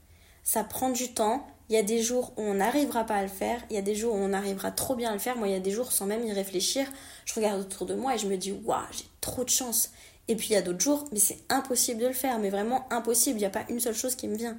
Ça 0.43 0.64
prend 0.64 0.91
du 0.91 1.12
temps. 1.14 1.46
Il 1.70 1.75
y 1.75 1.78
a 1.78 1.84
des 1.84 2.02
jours 2.02 2.32
où 2.37 2.43
on 2.43 2.55
n'arrivera 2.55 3.05
pas 3.05 3.14
à 3.14 3.22
le 3.22 3.28
faire. 3.28 3.62
Il 3.70 3.76
y 3.76 3.78
a 3.78 3.82
des 3.82 3.94
jours 3.94 4.14
où 4.17 4.19
on 4.19 4.32
arrivera 4.32 4.72
trop 4.72 4.96
bien 4.96 5.11
à 5.11 5.12
le 5.12 5.20
faire. 5.20 5.37
Moi, 5.37 5.46
il 5.46 5.52
y 5.52 5.56
a 5.56 5.61
des 5.61 5.70
jours 5.70 5.93
sans 5.93 6.05
même 6.05 6.26
y 6.26 6.32
réfléchir. 6.32 6.84
Je 7.25 7.34
regarde 7.34 7.61
autour 7.61 7.87
de 7.87 7.94
moi 7.94 8.17
et 8.17 8.19
je 8.19 8.26
me 8.26 8.37
dis, 8.37 8.50
waouh, 8.50 8.81
j'ai 8.90 9.05
trop 9.20 9.44
de 9.44 9.50
chance. 9.50 9.93
Et 10.26 10.34
puis 10.34 10.49
il 10.49 10.52
y 10.55 10.56
a 10.56 10.62
d'autres 10.62 10.81
jours, 10.81 11.05
mais 11.12 11.20
c'est 11.20 11.38
impossible 11.49 12.00
de 12.00 12.08
le 12.08 12.12
faire. 12.12 12.40
Mais 12.40 12.50
vraiment 12.50 12.93
impossible. 12.93 13.38
Il 13.38 13.43
n'y 13.43 13.46
a 13.46 13.50
pas 13.50 13.64
une 13.69 13.78
seule 13.78 13.94
chose 13.94 14.17
qui 14.17 14.26
me 14.26 14.37
vient. 14.37 14.58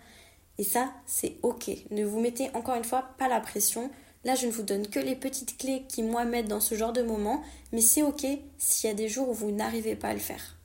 Et 0.58 0.64
ça, 0.64 0.90
c'est 1.06 1.36
ok. 1.44 1.70
Ne 1.92 2.06
vous 2.06 2.22
mettez 2.22 2.50
encore 2.54 2.76
une 2.76 2.86
fois 2.86 3.04
pas 3.18 3.28
la 3.28 3.42
pression. 3.42 3.92
Là, 4.24 4.36
je 4.36 4.48
ne 4.48 4.52
vous 4.52 4.64
donne 4.64 4.88
que 4.88 5.00
les 5.00 5.16
petites 5.18 5.58
clés 5.58 5.84
qui, 5.90 6.04
moi, 6.04 6.24
m'aident 6.24 6.48
dans 6.48 6.62
ce 6.62 6.76
genre 6.76 6.94
de 6.94 7.02
moment, 7.02 7.42
mais 7.74 7.82
c'est 7.82 8.04
ok 8.04 8.26
s'il 8.58 8.90
y 8.90 8.92
a 8.92 8.96
des 8.96 9.10
jours 9.10 9.28
où 9.28 9.34
vous 9.34 9.52
n'arrivez 9.52 9.98
pas 9.98 10.10
à 10.10 10.14
le 10.14 10.20
faire. 10.20 10.56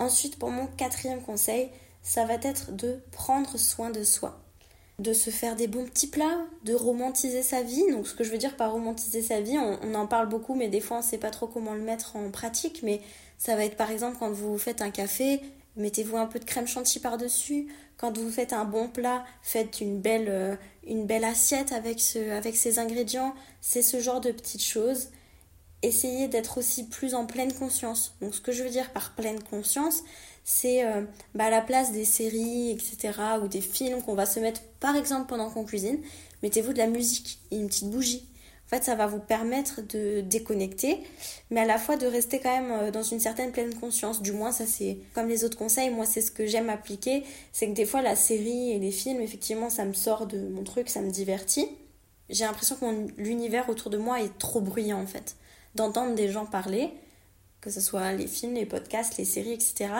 Ensuite, 0.00 0.38
pour 0.38 0.50
mon 0.50 0.66
quatrième 0.66 1.22
conseil, 1.22 1.70
ça 2.02 2.26
va 2.26 2.34
être 2.34 2.72
de 2.72 3.00
prendre 3.10 3.56
soin 3.56 3.88
de 3.88 4.02
soi. 4.02 4.42
De 4.98 5.12
se 5.12 5.30
faire 5.30 5.56
des 5.56 5.66
bons 5.66 5.84
petits 5.84 6.06
plats, 6.06 6.46
de 6.64 6.74
romantiser 6.74 7.42
sa 7.42 7.62
vie. 7.62 7.84
Donc, 7.90 8.06
ce 8.06 8.14
que 8.14 8.24
je 8.24 8.30
veux 8.30 8.38
dire 8.38 8.56
par 8.56 8.72
romantiser 8.72 9.20
sa 9.20 9.40
vie, 9.40 9.58
on, 9.58 9.94
en 9.94 10.06
parle 10.06 10.28
beaucoup, 10.28 10.54
mais 10.54 10.68
des 10.68 10.80
fois, 10.80 10.98
on 10.98 11.00
ne 11.00 11.04
sait 11.04 11.18
pas 11.18 11.30
trop 11.30 11.46
comment 11.46 11.74
le 11.74 11.82
mettre 11.82 12.16
en 12.16 12.30
pratique. 12.30 12.80
Mais 12.82 13.00
ça 13.36 13.56
va 13.56 13.64
être 13.64 13.76
par 13.76 13.90
exemple 13.90 14.16
quand 14.18 14.30
vous 14.30 14.56
faites 14.56 14.80
un 14.80 14.90
café, 14.90 15.42
mettez-vous 15.76 16.16
un 16.16 16.26
peu 16.26 16.38
de 16.38 16.44
crème 16.44 16.66
chantilly 16.66 17.00
par-dessus. 17.00 17.68
Quand 17.98 18.16
vous 18.16 18.30
faites 18.30 18.52
un 18.52 18.64
bon 18.64 18.88
plat, 18.88 19.24
faites 19.42 19.80
une 19.80 20.00
belle, 20.00 20.28
euh, 20.28 20.56
une 20.86 21.06
belle 21.06 21.24
assiette 21.24 21.72
avec, 21.72 22.00
ce, 22.00 22.30
avec 22.30 22.56
ces 22.56 22.78
ingrédients. 22.78 23.34
C'est 23.60 23.82
ce 23.82 24.00
genre 24.00 24.20
de 24.20 24.30
petites 24.32 24.64
choses. 24.64 25.08
Essayez 25.86 26.26
d'être 26.26 26.58
aussi 26.58 26.82
plus 26.82 27.14
en 27.14 27.26
pleine 27.26 27.52
conscience. 27.52 28.16
Donc 28.20 28.34
ce 28.34 28.40
que 28.40 28.50
je 28.50 28.64
veux 28.64 28.70
dire 28.70 28.90
par 28.90 29.14
pleine 29.14 29.40
conscience, 29.40 30.02
c'est 30.42 30.84
euh, 30.84 31.02
bah, 31.36 31.44
à 31.44 31.50
la 31.50 31.60
place 31.60 31.92
des 31.92 32.04
séries, 32.04 32.72
etc., 32.72 33.12
ou 33.40 33.46
des 33.46 33.60
films 33.60 34.02
qu'on 34.02 34.14
va 34.16 34.26
se 34.26 34.40
mettre, 34.40 34.62
par 34.80 34.96
exemple, 34.96 35.28
pendant 35.28 35.48
qu'on 35.48 35.64
cuisine, 35.64 36.00
mettez-vous 36.42 36.72
de 36.72 36.78
la 36.78 36.88
musique 36.88 37.38
et 37.52 37.56
une 37.56 37.68
petite 37.68 37.88
bougie. 37.88 38.26
En 38.66 38.68
fait, 38.68 38.82
ça 38.82 38.96
va 38.96 39.06
vous 39.06 39.20
permettre 39.20 39.80
de 39.80 40.22
déconnecter, 40.22 41.04
mais 41.50 41.60
à 41.60 41.64
la 41.64 41.78
fois 41.78 41.96
de 41.96 42.08
rester 42.08 42.40
quand 42.40 42.50
même 42.50 42.72
euh, 42.72 42.90
dans 42.90 43.04
une 43.04 43.20
certaine 43.20 43.52
pleine 43.52 43.72
conscience. 43.72 44.22
Du 44.22 44.32
moins, 44.32 44.50
ça 44.50 44.66
c'est 44.66 44.98
comme 45.14 45.28
les 45.28 45.44
autres 45.44 45.56
conseils, 45.56 45.90
moi 45.90 46.04
c'est 46.04 46.20
ce 46.20 46.32
que 46.32 46.46
j'aime 46.46 46.68
appliquer, 46.68 47.22
c'est 47.52 47.68
que 47.68 47.74
des 47.74 47.86
fois 47.86 48.02
la 48.02 48.16
série 48.16 48.72
et 48.72 48.80
les 48.80 48.90
films, 48.90 49.20
effectivement, 49.20 49.70
ça 49.70 49.84
me 49.84 49.92
sort 49.92 50.26
de 50.26 50.48
mon 50.48 50.64
truc, 50.64 50.88
ça 50.88 51.00
me 51.00 51.12
divertit. 51.12 51.68
J'ai 52.28 52.44
l'impression 52.44 52.74
que 52.74 53.22
l'univers 53.22 53.68
autour 53.68 53.88
de 53.88 53.98
moi 53.98 54.20
est 54.20 54.36
trop 54.36 54.60
bruyant 54.60 55.00
en 55.00 55.06
fait. 55.06 55.36
D'entendre 55.76 56.14
des 56.14 56.28
gens 56.28 56.46
parler, 56.46 56.90
que 57.60 57.70
ce 57.70 57.80
soit 57.80 58.12
les 58.12 58.26
films, 58.26 58.54
les 58.54 58.66
podcasts, 58.66 59.16
les 59.16 59.24
séries, 59.24 59.52
etc., 59.52 59.90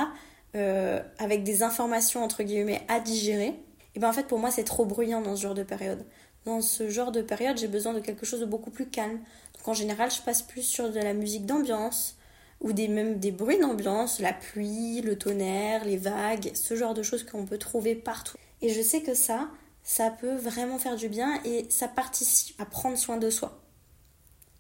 euh, 0.54 1.00
avec 1.18 1.44
des 1.44 1.62
informations 1.62 2.24
entre 2.24 2.42
guillemets 2.42 2.82
à 2.88 2.98
digérer, 2.98 3.54
et 3.94 4.00
bien 4.00 4.08
en 4.08 4.12
fait 4.12 4.26
pour 4.26 4.38
moi 4.38 4.50
c'est 4.50 4.64
trop 4.64 4.84
bruyant 4.84 5.20
dans 5.20 5.36
ce 5.36 5.42
genre 5.42 5.54
de 5.54 5.62
période 5.62 6.04
dans 6.46 6.60
ce 6.60 6.88
genre 6.88 7.12
de 7.12 7.20
période, 7.20 7.58
j'ai 7.58 7.68
besoin 7.68 7.92
de 7.92 8.00
quelque 8.00 8.24
chose 8.24 8.40
de 8.40 8.46
beaucoup 8.46 8.70
plus 8.70 8.86
calme. 8.86 9.18
Donc 9.56 9.68
en 9.68 9.74
général, 9.74 10.10
je 10.10 10.22
passe 10.22 10.42
plus 10.42 10.62
sur 10.62 10.90
de 10.90 11.00
la 11.00 11.12
musique 11.12 11.44
d'ambiance 11.44 12.16
ou 12.60 12.72
des, 12.72 12.88
même 12.88 13.18
des 13.18 13.32
bruits 13.32 13.58
d'ambiance, 13.58 14.20
la 14.20 14.32
pluie, 14.32 15.02
le 15.02 15.18
tonnerre, 15.18 15.84
les 15.84 15.98
vagues, 15.98 16.52
ce 16.54 16.74
genre 16.76 16.94
de 16.94 17.02
choses 17.02 17.24
qu'on 17.24 17.44
peut 17.44 17.58
trouver 17.58 17.94
partout. 17.94 18.38
Et 18.62 18.72
je 18.72 18.80
sais 18.80 19.02
que 19.02 19.12
ça, 19.12 19.48
ça 19.82 20.10
peut 20.10 20.36
vraiment 20.36 20.78
faire 20.78 20.96
du 20.96 21.08
bien 21.08 21.40
et 21.44 21.66
ça 21.68 21.88
participe 21.88 22.58
à 22.60 22.64
prendre 22.64 22.96
soin 22.96 23.18
de 23.18 23.28
soi. 23.28 23.60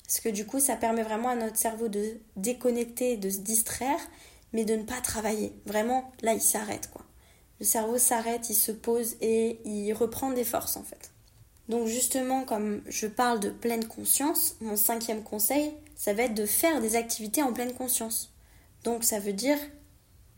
Parce 0.06 0.20
que 0.20 0.28
du 0.28 0.46
coup, 0.46 0.60
ça 0.60 0.76
permet 0.76 1.02
vraiment 1.02 1.30
à 1.30 1.36
notre 1.36 1.56
cerveau 1.56 1.88
de 1.88 2.20
déconnecter, 2.36 3.16
de 3.16 3.28
se 3.28 3.38
distraire, 3.38 4.00
mais 4.52 4.64
de 4.64 4.76
ne 4.76 4.84
pas 4.84 5.00
travailler. 5.00 5.52
Vraiment, 5.66 6.12
là, 6.22 6.32
il 6.32 6.40
s'arrête, 6.40 6.90
quoi. 6.90 7.04
Le 7.58 7.66
cerveau 7.66 7.98
s'arrête, 7.98 8.50
il 8.50 8.54
se 8.54 8.72
pose 8.72 9.16
et 9.20 9.58
il 9.64 9.92
reprend 9.92 10.30
des 10.30 10.44
forces, 10.44 10.76
en 10.76 10.82
fait. 10.82 11.10
Donc 11.68 11.88
justement, 11.88 12.44
comme 12.44 12.82
je 12.86 13.06
parle 13.06 13.40
de 13.40 13.50
pleine 13.50 13.86
conscience, 13.86 14.56
mon 14.60 14.76
cinquième 14.76 15.22
conseil, 15.22 15.72
ça 15.96 16.12
va 16.12 16.24
être 16.24 16.34
de 16.34 16.46
faire 16.46 16.80
des 16.80 16.94
activités 16.96 17.42
en 17.42 17.52
pleine 17.52 17.72
conscience. 17.72 18.32
Donc 18.84 19.02
ça 19.02 19.18
veut 19.18 19.32
dire, 19.32 19.58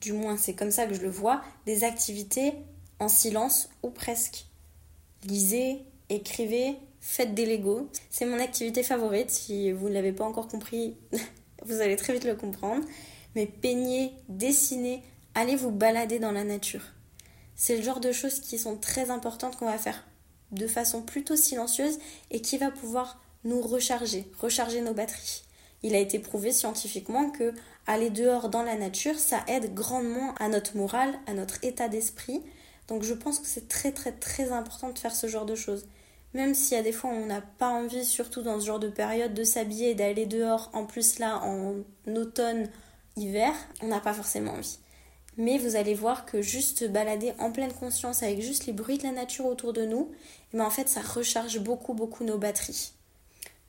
du 0.00 0.12
moins 0.12 0.38
c'est 0.38 0.54
comme 0.54 0.70
ça 0.70 0.86
que 0.86 0.94
je 0.94 1.02
le 1.02 1.10
vois, 1.10 1.42
des 1.66 1.84
activités 1.84 2.54
en 2.98 3.08
silence 3.08 3.68
ou 3.82 3.90
presque. 3.90 4.46
Lisez, 5.24 5.84
écrivez, 6.08 6.78
faites 7.00 7.34
des 7.34 7.46
Legos. 7.46 7.88
C'est 8.10 8.26
mon 8.26 8.38
activité 8.38 8.82
favorite. 8.82 9.30
Si 9.30 9.72
vous 9.72 9.88
ne 9.88 9.94
l'avez 9.94 10.12
pas 10.12 10.24
encore 10.24 10.48
compris, 10.48 10.96
vous 11.66 11.80
allez 11.80 11.96
très 11.96 12.12
vite 12.12 12.24
le 12.24 12.34
comprendre. 12.34 12.84
Mais 13.34 13.46
peignez, 13.46 14.12
dessinez, 14.28 15.02
allez 15.34 15.56
vous 15.56 15.70
balader 15.70 16.18
dans 16.18 16.32
la 16.32 16.44
nature. 16.44 16.82
C'est 17.54 17.76
le 17.76 17.82
genre 17.82 18.00
de 18.00 18.12
choses 18.12 18.40
qui 18.40 18.58
sont 18.58 18.76
très 18.76 19.10
importantes 19.10 19.56
qu'on 19.56 19.66
va 19.66 19.78
faire 19.78 20.04
de 20.52 20.66
façon 20.66 21.02
plutôt 21.02 21.36
silencieuse 21.36 21.98
et 22.30 22.40
qui 22.40 22.58
va 22.58 22.70
pouvoir 22.70 23.20
nous 23.44 23.60
recharger, 23.60 24.30
recharger 24.38 24.80
nos 24.80 24.94
batteries. 24.94 25.42
Il 25.82 25.94
a 25.94 25.98
été 25.98 26.18
prouvé 26.18 26.52
scientifiquement 26.52 27.30
que 27.30 27.52
aller 27.86 28.10
dehors 28.10 28.48
dans 28.48 28.62
la 28.62 28.76
nature, 28.76 29.18
ça 29.18 29.44
aide 29.46 29.74
grandement 29.74 30.34
à 30.36 30.48
notre 30.48 30.76
morale, 30.76 31.14
à 31.26 31.34
notre 31.34 31.62
état 31.64 31.88
d'esprit. 31.88 32.42
Donc 32.88 33.02
je 33.02 33.14
pense 33.14 33.38
que 33.38 33.46
c'est 33.46 33.68
très 33.68 33.92
très 33.92 34.12
très 34.12 34.50
important 34.52 34.90
de 34.90 34.98
faire 34.98 35.14
ce 35.14 35.26
genre 35.26 35.46
de 35.46 35.54
choses. 35.54 35.86
Même 36.34 36.54
s'il 36.54 36.76
y 36.76 36.80
a 36.80 36.82
des 36.82 36.92
fois 36.92 37.10
on 37.10 37.26
n'a 37.26 37.40
pas 37.40 37.68
envie, 37.68 38.04
surtout 38.04 38.42
dans 38.42 38.60
ce 38.60 38.66
genre 38.66 38.78
de 38.78 38.88
période, 38.88 39.34
de 39.34 39.44
s'habiller 39.44 39.90
et 39.90 39.94
d'aller 39.94 40.26
dehors, 40.26 40.70
en 40.72 40.84
plus 40.84 41.18
là 41.18 41.38
en 41.42 41.76
automne, 42.14 42.68
hiver, 43.16 43.52
on 43.82 43.88
n'a 43.88 44.00
pas 44.00 44.12
forcément 44.12 44.52
envie. 44.52 44.78
Mais 45.36 45.56
vous 45.56 45.76
allez 45.76 45.94
voir 45.94 46.26
que 46.26 46.42
juste 46.42 46.90
balader 46.90 47.32
en 47.38 47.52
pleine 47.52 47.72
conscience 47.72 48.22
avec 48.22 48.40
juste 48.42 48.66
les 48.66 48.72
bruits 48.72 48.98
de 48.98 49.04
la 49.04 49.12
nature 49.12 49.46
autour 49.46 49.72
de 49.72 49.84
nous, 49.84 50.10
eh 50.52 50.56
ben, 50.56 50.64
en 50.64 50.70
fait 50.70 50.88
ça 50.88 51.00
recharge 51.00 51.60
beaucoup 51.60 51.94
beaucoup 51.94 52.24
nos 52.24 52.38
batteries. 52.38 52.92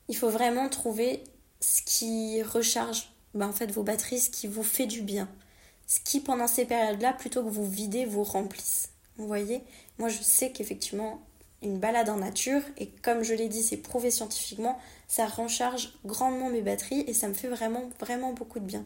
Il 0.08 0.16
faut 0.16 0.30
vraiment 0.30 0.68
trouver 0.68 1.22
ce 1.60 1.82
qui 1.82 2.42
recharge 2.42 3.12
ben, 3.34 3.48
en 3.48 3.52
fait 3.52 3.70
vos 3.70 3.84
batteries, 3.84 4.18
ce 4.18 4.30
qui 4.30 4.48
vous 4.48 4.64
fait 4.64 4.86
du 4.86 5.02
bien. 5.02 5.28
Ce 5.86 6.00
qui 6.00 6.20
pendant 6.20 6.46
ces 6.46 6.64
périodes-là, 6.64 7.12
plutôt 7.12 7.42
que 7.42 7.48
vous 7.48 7.68
videz, 7.68 8.04
vous 8.04 8.24
remplisse. 8.24 8.90
Vous 9.16 9.26
voyez? 9.26 9.62
Moi 9.98 10.08
je 10.08 10.22
sais 10.22 10.50
qu'effectivement 10.50 11.20
une 11.62 11.78
balade 11.78 12.08
en 12.08 12.16
nature, 12.16 12.62
et 12.78 12.88
comme 13.02 13.22
je 13.22 13.34
l'ai 13.34 13.48
dit, 13.48 13.62
c'est 13.62 13.76
prouvé 13.76 14.10
scientifiquement, 14.10 14.78
ça 15.08 15.26
recharge 15.26 15.92
grandement 16.04 16.48
mes 16.48 16.62
batteries 16.62 17.04
et 17.06 17.14
ça 17.14 17.28
me 17.28 17.34
fait 17.34 17.48
vraiment, 17.48 17.90
vraiment 17.98 18.32
beaucoup 18.32 18.60
de 18.60 18.64
bien. 18.64 18.84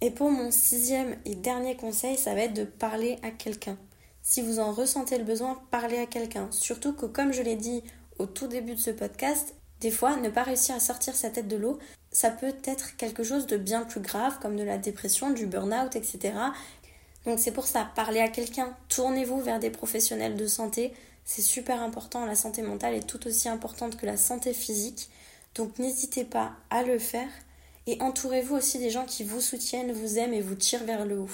Et 0.00 0.10
pour 0.10 0.30
mon 0.30 0.50
sixième 0.50 1.16
et 1.24 1.34
dernier 1.34 1.76
conseil, 1.76 2.16
ça 2.16 2.34
va 2.34 2.42
être 2.42 2.54
de 2.54 2.64
parler 2.64 3.18
à 3.22 3.30
quelqu'un. 3.30 3.78
Si 4.22 4.42
vous 4.42 4.58
en 4.58 4.72
ressentez 4.72 5.18
le 5.18 5.24
besoin, 5.24 5.60
parlez 5.70 5.98
à 5.98 6.06
quelqu'un. 6.06 6.48
Surtout 6.50 6.92
que, 6.92 7.06
comme 7.06 7.32
je 7.32 7.42
l'ai 7.42 7.56
dit 7.56 7.82
au 8.18 8.26
tout 8.26 8.46
début 8.46 8.74
de 8.74 8.80
ce 8.80 8.90
podcast, 8.90 9.54
des 9.80 9.90
fois, 9.90 10.16
ne 10.16 10.28
pas 10.28 10.42
réussir 10.42 10.74
à 10.74 10.80
sortir 10.80 11.14
sa 11.14 11.30
tête 11.30 11.48
de 11.48 11.56
l'eau, 11.56 11.78
ça 12.10 12.30
peut 12.30 12.54
être 12.64 12.96
quelque 12.96 13.22
chose 13.22 13.46
de 13.46 13.56
bien 13.56 13.82
plus 13.82 14.00
grave, 14.00 14.38
comme 14.40 14.56
de 14.56 14.62
la 14.62 14.78
dépression, 14.78 15.30
du 15.30 15.46
burn-out, 15.46 15.96
etc. 15.96 16.34
Donc 17.24 17.38
c'est 17.38 17.50
pour 17.52 17.66
ça, 17.66 17.90
parlez 17.94 18.20
à 18.20 18.28
quelqu'un, 18.28 18.74
tournez-vous 18.88 19.40
vers 19.40 19.58
des 19.58 19.70
professionnels 19.70 20.36
de 20.36 20.46
santé, 20.46 20.94
c'est 21.26 21.42
super 21.42 21.82
important, 21.82 22.24
la 22.24 22.36
santé 22.36 22.62
mentale 22.62 22.94
est 22.94 23.06
tout 23.06 23.26
aussi 23.26 23.48
importante 23.48 23.96
que 23.96 24.06
la 24.06 24.16
santé 24.16 24.54
physique, 24.54 25.10
donc 25.56 25.78
n'hésitez 25.78 26.24
pas 26.24 26.52
à 26.70 26.84
le 26.84 27.00
faire 27.00 27.28
et 27.88 28.00
entourez-vous 28.00 28.54
aussi 28.54 28.78
des 28.78 28.90
gens 28.90 29.04
qui 29.04 29.24
vous 29.24 29.40
soutiennent, 29.40 29.92
vous 29.92 30.18
aiment 30.18 30.32
et 30.34 30.40
vous 30.40 30.54
tirent 30.54 30.84
vers 30.84 31.04
le 31.04 31.18
haut. 31.18 31.30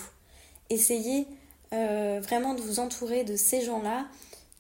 Essayez 0.71 1.27
euh, 1.75 2.21
vraiment 2.23 2.55
de 2.55 2.63
vous 2.63 2.81
entourer 2.81 3.23
de 3.25 3.37
ces 3.37 3.61
gens-là 3.63 4.07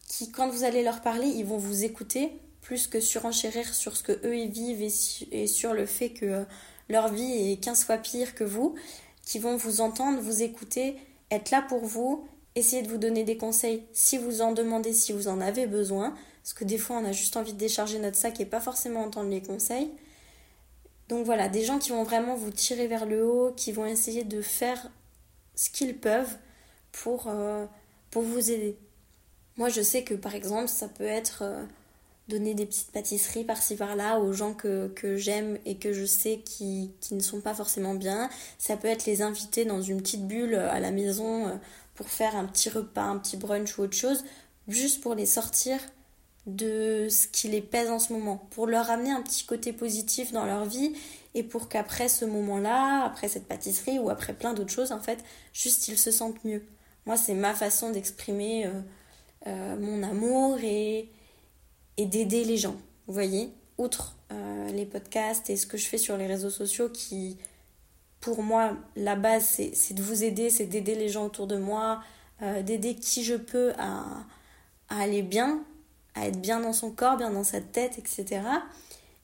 qui, 0.07 0.31
quand 0.31 0.51
vous 0.51 0.65
allez 0.65 0.83
leur 0.83 1.01
parler, 1.01 1.27
ils 1.27 1.47
vont 1.47 1.57
vous 1.57 1.85
écouter 1.85 2.33
plus 2.61 2.87
que 2.87 3.01
surenchérir 3.01 3.75
sur 3.75 3.97
ce 3.97 4.03
que 4.03 4.13
eux 4.25 4.47
vivent 4.47 4.83
et, 5.33 5.47
sur 5.47 5.73
le 5.73 5.87
fait 5.87 6.11
que 6.11 6.27
euh, 6.27 6.45
leur 6.91 7.09
vie 7.09 7.53
est 7.53 7.57
15 7.57 7.85
fois 7.85 7.97
pire 7.97 8.35
que 8.35 8.45
vous, 8.45 8.75
qui 9.25 9.39
vont 9.39 9.57
vous 9.57 9.81
entendre, 9.81 10.21
vous 10.21 10.43
écouter, 10.43 10.97
être 11.31 11.51
là 11.51 11.63
pour 11.63 11.85
vous 11.87 12.27
Essayez 12.55 12.83
de 12.83 12.89
vous 12.89 12.99
donner 12.99 13.25
des 13.25 13.37
conseils 13.37 13.83
si 13.93 14.19
vous 14.19 14.43
en 14.43 14.53
demandez, 14.53 14.93
si 14.93 15.13
vous 15.13 15.29
en 15.29 15.41
avez 15.41 15.67
besoin. 15.67 16.15
Parce 16.43 16.55
que 16.55 16.65
des 16.65 16.79
fois, 16.79 16.97
on 16.97 17.05
a 17.05 17.13
juste 17.13 17.37
envie 17.37 17.53
de 17.53 17.59
décharger 17.59 17.99
notre 17.99 18.17
sac 18.17 18.41
et 18.41 18.47
pas 18.47 18.61
forcément 18.61 19.03
entendre 19.03 19.31
les 19.31 19.43
conseils. 19.43 19.91
Donc 21.09 21.25
voilà, 21.25 21.49
des 21.49 21.65
gens 21.65 21.79
qui 21.79 21.91
vont 21.91 22.05
vraiment 22.05 22.37
vous 22.37 22.51
tirer 22.51 22.87
vers 22.87 23.07
le 23.07 23.25
haut, 23.25 23.53
qui 23.53 23.73
vont 23.73 23.87
essayer 23.87 24.25
de 24.25 24.43
faire 24.43 24.91
ce 25.55 25.71
qu'ils 25.71 25.99
peuvent 25.99 26.37
pour, 26.91 27.29
euh, 27.29 27.67
pour 28.11 28.23
vous 28.23 28.51
aider. 28.51 28.77
Moi, 29.57 29.69
je 29.69 29.83
sais 29.83 30.05
que 30.05 30.15
par 30.15 30.35
exemple, 30.35 30.69
ça 30.69 30.89
peut 30.89 31.05
être 31.05 31.43
euh, 31.43 31.63
donner 32.29 32.55
des 32.55 32.67
petites 32.67 32.91
pâtisseries 32.93 33.45
par-ci 33.45 33.77
par-là 33.77 34.19
aux 34.21 34.33
gens 34.33 34.55
que, 34.55 34.91
j'aime 35.17 35.59
et 35.67 35.77
que 35.77 35.93
je 35.93 36.05
sais 36.05 36.39
qui, 36.45 36.93
qui, 37.01 37.15
ne 37.15 37.21
sont 37.21 37.41
pas 37.41 37.55
forcément 37.55 37.95
bien. 37.95 38.31
Ça 38.59 38.77
peut 38.77 38.89
être 38.89 39.05
les 39.07 39.23
inviter 39.23 39.65
dans 39.65 39.83
une 39.83 40.01
petite 40.01 40.27
bulle 40.27 40.55
à 40.55 40.81
la 40.81 40.91
maison 40.91 41.49
euh, 41.49 41.55
pour 41.95 42.09
faire 42.09 42.37
un 42.37 42.45
petit 42.45 42.71
repas, 42.71 43.03
un 43.03 43.19
petit 43.19 43.37
brunch 43.37 43.79
ou 43.79 43.83
autre 43.83 43.97
chose, 43.97 44.25
juste 44.69 45.01
pour 45.03 45.15
les 45.15 45.27
sortir 45.27 45.79
de 46.47 47.07
ce 47.09 47.29
qui 47.29 47.49
les 47.49 47.61
pèse 47.61 47.91
en 47.91 47.99
ce 47.99 48.13
moment, 48.13 48.49
pour 48.51 48.67
leur 48.67 48.91
amener 48.91 49.13
un 49.13 49.23
petit 49.23 49.45
côté 49.45 49.73
positif 49.73 50.33
dans 50.33 50.45
leur 50.45 50.65
vie 50.65 50.93
et 51.35 51.43
pour 51.43 51.69
qu'après 51.69 52.09
ce 52.09 52.25
moment-là, 52.25 53.05
après 53.05 53.29
cette 53.29 53.47
pâtisserie 53.47 53.99
ou 53.99 54.11
après 54.11 54.33
plein 54.33 54.53
d'autres 54.53 54.73
choses, 54.73 54.93
en 54.93 55.01
fait, 55.01 55.23
juste 55.53 55.89
ils 55.89 55.99
se 55.99 56.11
sentent 56.11 56.45
mieux. 56.45 56.65
Moi, 57.07 57.17
c'est 57.17 57.35
ma 57.35 57.55
façon 57.55 57.91
d'exprimer 57.91 58.67
euh, 58.67 58.71
euh, 59.47 59.77
mon 59.79 60.03
amour 60.03 60.59
et, 60.63 61.09
et 61.97 62.07
d'aider 62.07 62.45
les 62.45 62.57
gens. 62.57 62.77
Vous 63.07 63.15
voyez, 63.15 63.51
outre 63.79 64.17
euh, 64.33 64.71
les 64.73 64.87
podcasts 64.87 65.51
et 65.51 65.57
ce 65.57 65.67
que 65.67 65.77
je 65.77 65.87
fais 65.87 65.99
sur 65.99 66.17
les 66.17 66.27
réseaux 66.27 66.51
sociaux 66.51 66.89
qui 66.89 67.39
pour 68.23 68.43
moi, 68.45 68.77
la 68.95 69.17
base, 69.17 69.61
c'est 69.75 69.95
de 69.95 70.03
vous 70.03 70.23
aider, 70.23 70.49
c'est 70.49 70.67
d'aider 70.67 70.95
les 70.95 71.09
gens 71.09 71.27
autour 71.27 71.49
de 71.49 71.57
moi, 71.57 72.03
euh, 72.41 72.63
d'aider 72.63 72.95
qui 72.95 73.25
je 73.25 73.35
peux 73.35 73.73
à, 73.79 74.05
aller 74.89 75.23
bien, 75.23 75.61
à 76.15 76.29
être 76.29 76.41
bien 76.41 76.61
dans 76.61 76.73
son 76.73 76.93
corps, 76.93 77.17
bien 77.17 77.31
dans 77.31 77.45
sa 77.45 77.61
tête, 77.61 77.99
etc. 77.99 78.43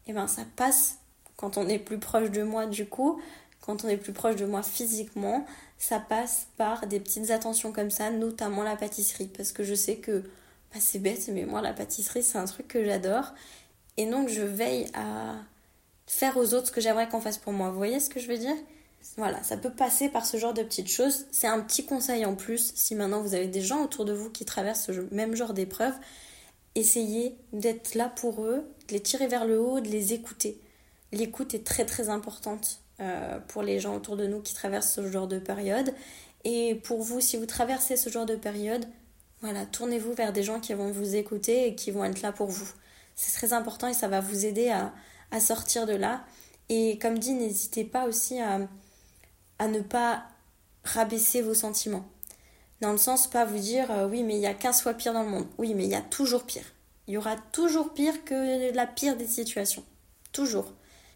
Et 0.07 0.13
bien 0.13 0.27
ça 0.27 0.43
passe 0.57 0.99
quand 1.37 1.57
on 1.59 1.69
est 1.69 1.79
plus 1.79 1.99
proche 1.99 2.31
de 2.33 2.43
moi 2.43 2.67
du 2.67 2.87
coup, 2.87 3.21
quand 3.61 3.85
on 3.85 3.89
est 3.89 3.97
plus 3.97 4.13
proche 4.13 4.35
de 4.35 4.47
moi 4.47 4.65
physiquement, 4.65 5.47
ça 5.79 6.01
passe 6.01 6.49
par 6.57 6.89
des 6.89 6.99
petites 6.99 7.31
attentions 7.31 7.71
comme 7.71 7.91
ça, 7.91 8.11
notamment 8.11 8.65
la 8.65 8.75
pâtisserie. 8.75 9.29
Parce 9.29 9.53
que 9.53 9.63
je 9.63 9.75
sais 9.75 9.97
que 9.97 10.25
bah, 10.73 10.81
c'est 10.81 10.99
bête, 10.99 11.31
mais 11.33 11.45
moi 11.45 11.63
la 11.63 11.73
pâtisserie 11.73 12.25
c'est 12.25 12.39
un 12.39 12.47
truc 12.47 12.67
que 12.67 12.85
j'adore. 12.85 13.33
Et 13.97 14.07
donc 14.07 14.29
je 14.29 14.43
veille 14.43 14.89
à 14.95 15.37
faire 16.09 16.37
aux 16.37 16.53
autres 16.55 16.67
ce 16.67 16.73
que 16.73 16.81
j'aimerais 16.81 17.09
qu'on 17.09 17.21
fasse 17.21 17.39
pour 17.39 17.53
moi. 17.53 17.71
Vous 17.71 17.77
voyez 17.77 18.01
ce 18.01 18.11
que 18.11 18.19
je 18.19 18.27
veux 18.27 18.39
dire? 18.39 18.57
Voilà, 19.19 19.43
ça 19.43 19.57
peut 19.57 19.71
passer 19.71 20.09
par 20.09 20.25
ce 20.25 20.37
genre 20.37 20.55
de 20.55 20.63
petites 20.63 20.91
choses. 20.91 21.27
C'est 21.33 21.49
un 21.49 21.61
petit 21.61 21.85
conseil 21.85 22.25
en 22.25 22.37
plus, 22.37 22.73
si 22.77 22.95
maintenant 22.95 23.21
vous 23.21 23.35
avez 23.35 23.49
des 23.49 23.61
gens 23.61 23.83
autour 23.83 24.05
de 24.05 24.13
vous 24.13 24.31
qui 24.31 24.45
traversent 24.45 24.87
ce 24.87 24.93
même 25.13 25.35
genre 25.35 25.55
d'épreuve, 25.55 25.95
essayez 26.77 27.37
d'être 27.53 27.97
là 27.97 28.09
pour 28.09 28.45
eux, 28.45 28.65
de 28.87 28.95
les 28.95 29.01
tirer 29.01 29.27
vers 29.27 29.45
le 29.45 29.61
haut, 29.61 29.81
de 29.81 29.89
les 29.89 30.13
écouter. 30.13 30.61
L'écoute 31.11 31.55
est 31.55 31.67
très 31.67 31.85
très 31.85 32.11
importante 32.11 32.81
euh, 33.01 33.41
pour 33.49 33.63
les 33.63 33.81
gens 33.81 33.97
autour 33.97 34.17
de 34.17 34.27
nous 34.27 34.41
qui 34.41 34.55
traversent 34.55 34.93
ce 34.93 35.11
genre 35.11 35.27
de 35.27 35.41
période. 35.41 35.93
Et 36.45 36.77
pour 36.77 37.03
vous, 37.03 37.21
si 37.21 37.37
vous 37.37 37.47
traversez 37.47 37.97
ce 37.97 38.11
genre 38.11 38.27
de 38.27 38.37
période, 38.37 38.87
voilà, 39.41 39.67
tournez-vous 39.67 40.13
vers 40.13 40.33
des 40.33 40.45
gens 40.45 40.61
qui 40.61 40.75
vont 40.75 40.93
vous 40.93 41.17
écouter 41.17 41.67
et 41.67 41.75
qui 41.75 41.91
vont 41.91 42.05
être 42.05 42.23
là 42.23 42.31
pour 42.31 42.49
vous. 42.49 42.71
C'est 43.17 43.33
très 43.33 43.53
important 43.53 43.89
et 43.89 43.95
ça 43.95 44.07
va 44.07 44.21
vous 44.21 44.47
aider 44.47 44.69
à, 44.69 44.93
à 45.33 45.41
sortir 45.41 45.87
de 45.87 45.95
là. 45.95 46.25
Et 46.69 46.99
comme 46.99 47.19
dit, 47.19 47.33
n'hésitez 47.33 47.85
pas 47.85 48.07
aussi 48.07 48.41
à, 48.41 48.61
à 49.59 49.69
ne 49.69 49.81
pas 49.81 50.25
rabaisser 50.85 51.43
vos 51.43 51.55
sentiments. 51.55 52.09
Dans 52.81 52.93
le 52.93 52.99
sens, 52.99 53.27
pas 53.27 53.45
vous 53.45 53.59
dire 53.59 53.91
euh, 53.91 54.09
oui, 54.09 54.23
mais 54.23 54.37
il 54.37 54.41
y 54.41 54.47
a 54.47 54.55
15 54.55 54.83
fois 54.83 54.95
pire 54.95 55.13
dans 55.13 55.25
le 55.25 55.29
monde. 55.29 55.47
Oui, 55.59 55.75
mais 55.75 55.85
il 55.85 55.91
y 55.91 55.97
a 55.97 56.01
toujours 56.01 56.45
pire. 56.45 56.65
Il 57.07 57.15
y 57.15 57.17
aura 57.17 57.37
toujours 57.53 57.93
pire 57.93 58.25
que 58.25 58.73
la 58.75 58.87
pire 58.87 59.17
des 59.17 59.27
situations. 59.27 59.85
Toujours. 60.33 60.73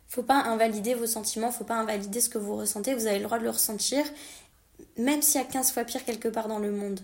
Faut 0.09 0.23
pas 0.23 0.43
invalider 0.43 0.95
vos 0.95 1.07
sentiments, 1.07 1.53
faut 1.53 1.65
pas 1.65 1.77
invalider 1.77 2.21
ce 2.21 2.29
que 2.29 2.39
vous 2.39 2.57
ressentez. 2.57 2.95
Vous 2.95 3.07
avez 3.07 3.19
le 3.19 3.25
droit 3.25 3.39
de 3.39 3.45
le 3.45 3.51
ressentir, 3.51 4.05
même 4.97 5.23
s'il 5.23 5.41
y 5.41 5.45
a 5.45 5.47
15 5.47 5.73
fois 5.73 5.85
pire 5.85 6.05
quelque 6.05 6.29
part 6.29 6.49
dans 6.49 6.59
le 6.59 6.71
monde. 6.71 7.01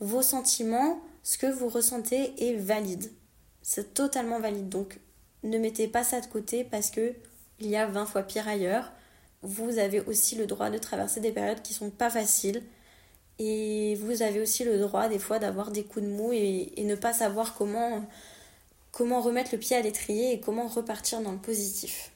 Vos 0.00 0.22
sentiments, 0.22 1.00
ce 1.22 1.38
que 1.38 1.46
vous 1.46 1.68
ressentez 1.68 2.34
est 2.38 2.56
valide. 2.56 3.10
C'est 3.62 3.94
totalement 3.94 4.38
valide. 4.38 4.68
Donc, 4.68 4.98
ne 5.42 5.58
mettez 5.58 5.88
pas 5.88 6.04
ça 6.04 6.20
de 6.20 6.26
côté 6.26 6.64
parce 6.64 6.90
que 6.90 7.14
il 7.60 7.68
y 7.68 7.76
a 7.76 7.86
20 7.86 8.06
fois 8.06 8.22
pire 8.22 8.48
ailleurs 8.48 8.92
vous 9.44 9.78
avez 9.78 10.00
aussi 10.00 10.36
le 10.36 10.46
droit 10.46 10.70
de 10.70 10.78
traverser 10.78 11.20
des 11.20 11.30
périodes 11.30 11.62
qui 11.62 11.74
sont 11.74 11.90
pas 11.90 12.10
faciles. 12.10 12.62
Et 13.38 13.96
vous 13.96 14.22
avez 14.22 14.40
aussi 14.40 14.64
le 14.64 14.78
droit 14.78 15.08
des 15.08 15.18
fois 15.18 15.38
d'avoir 15.38 15.70
des 15.70 15.84
coups 15.84 16.04
de 16.04 16.10
mou 16.10 16.32
et, 16.32 16.72
ne 16.78 16.94
pas 16.94 17.12
savoir 17.12 17.54
comment, 17.54 18.04
comment 18.92 19.20
remettre 19.20 19.50
le 19.52 19.58
pied 19.58 19.76
à 19.76 19.82
l'étrier 19.82 20.32
et 20.32 20.40
comment 20.40 20.66
repartir 20.68 21.20
dans 21.20 21.32
le 21.32 21.38
positif. 21.38 22.12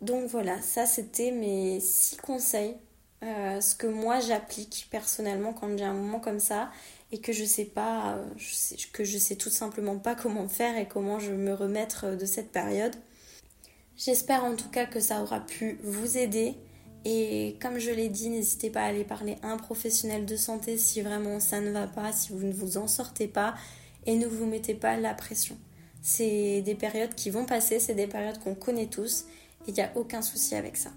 Donc 0.00 0.28
voilà, 0.28 0.60
ça 0.60 0.86
c'était 0.86 1.30
mes 1.30 1.80
six 1.80 2.16
conseils. 2.16 2.76
Euh, 3.22 3.60
ce 3.60 3.74
que 3.74 3.86
moi 3.86 4.18
j'applique 4.20 4.88
personnellement 4.90 5.52
quand 5.52 5.76
j'ai 5.76 5.84
un 5.84 5.92
moment 5.92 6.20
comme 6.20 6.40
ça 6.40 6.70
et 7.12 7.20
que 7.20 7.32
je 7.32 7.44
sais 7.44 7.66
pas, 7.66 8.14
euh, 8.14 8.24
sais, 8.38 8.76
que 8.92 9.04
je 9.04 9.18
sais 9.18 9.36
tout 9.36 9.50
simplement 9.50 9.98
pas 9.98 10.14
comment 10.14 10.48
faire 10.48 10.76
et 10.78 10.88
comment 10.88 11.18
je 11.18 11.32
me 11.32 11.52
remettre 11.52 12.16
de 12.16 12.24
cette 12.24 12.50
période. 12.50 12.96
J'espère 14.02 14.44
en 14.44 14.56
tout 14.56 14.70
cas 14.70 14.86
que 14.86 14.98
ça 14.98 15.22
aura 15.22 15.40
pu 15.40 15.78
vous 15.82 16.16
aider. 16.16 16.54
Et 17.04 17.58
comme 17.60 17.78
je 17.78 17.90
l'ai 17.90 18.08
dit, 18.08 18.30
n'hésitez 18.30 18.70
pas 18.70 18.80
à 18.80 18.86
aller 18.86 19.04
parler 19.04 19.36
à 19.42 19.52
un 19.52 19.58
professionnel 19.58 20.24
de 20.24 20.36
santé 20.36 20.78
si 20.78 21.02
vraiment 21.02 21.38
ça 21.38 21.60
ne 21.60 21.70
va 21.70 21.86
pas, 21.86 22.10
si 22.10 22.32
vous 22.32 22.46
ne 22.46 22.52
vous 22.52 22.78
en 22.78 22.86
sortez 22.86 23.28
pas. 23.28 23.54
Et 24.06 24.16
ne 24.16 24.26
vous 24.26 24.46
mettez 24.46 24.72
pas 24.72 24.96
la 24.96 25.12
pression. 25.12 25.58
C'est 26.00 26.62
des 26.62 26.74
périodes 26.74 27.14
qui 27.14 27.28
vont 27.28 27.44
passer, 27.44 27.78
c'est 27.78 27.94
des 27.94 28.06
périodes 28.06 28.38
qu'on 28.38 28.54
connaît 28.54 28.86
tous. 28.86 29.26
Et 29.66 29.72
il 29.72 29.74
n'y 29.74 29.82
a 29.82 29.92
aucun 29.94 30.22
souci 30.22 30.54
avec 30.54 30.78
ça. 30.78 30.92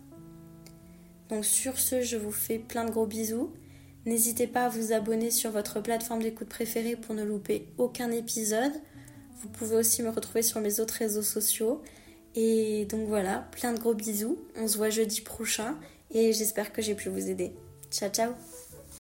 Donc 1.28 1.44
sur 1.44 1.80
ce, 1.80 2.02
je 2.02 2.16
vous 2.16 2.32
fais 2.32 2.58
plein 2.58 2.86
de 2.86 2.92
gros 2.92 3.06
bisous. 3.06 3.52
N'hésitez 4.06 4.48
pas 4.48 4.68
à 4.68 4.70
vous 4.70 4.94
abonner 4.94 5.30
sur 5.30 5.52
votre 5.52 5.82
plateforme 5.82 6.24
d'écoute 6.24 6.48
préférée 6.48 6.96
pour 6.96 7.16
ne 7.16 7.26
louper 7.26 7.68
aucun 7.78 8.12
épisode. 8.12 8.74
Vous 9.42 9.50
pouvez 9.50 9.76
aussi 9.76 10.04
me 10.04 10.10
retrouver 10.10 10.42
sur 10.42 10.62
mes 10.62 10.80
autres 10.80 10.96
réseaux 10.96 11.22
sociaux. 11.22 11.82
Et 12.36 12.86
donc 12.86 13.08
voilà, 13.08 13.48
plein 13.52 13.74
de 13.74 13.80
gros 13.80 13.94
bisous. 13.94 14.38
On 14.56 14.68
se 14.68 14.78
voit 14.78 14.90
jeudi 14.90 15.22
prochain 15.22 15.76
et 16.12 16.34
j'espère 16.34 16.72
que 16.74 16.82
j'ai 16.82 16.96
pu 16.96 17.10
vous 17.10 17.30
aider. 17.30 17.54
Ciao 17.92 18.10
ciao 18.10 18.34